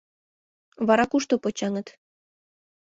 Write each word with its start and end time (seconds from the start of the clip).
Вара 0.87 1.05
кушто 1.11 1.35
почаҥыт? 1.43 1.87